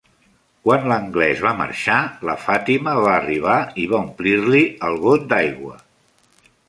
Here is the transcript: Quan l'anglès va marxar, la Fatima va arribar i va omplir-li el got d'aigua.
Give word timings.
Quan 0.67 0.87
l'anglès 0.91 1.43
va 1.47 1.51
marxar, 1.59 1.97
la 2.29 2.35
Fatima 2.45 2.95
va 3.09 3.11
arribar 3.17 3.59
i 3.85 3.89
va 3.93 4.01
omplir-li 4.07 4.63
el 4.89 4.99
got 5.05 5.29
d'aigua. 5.35 5.77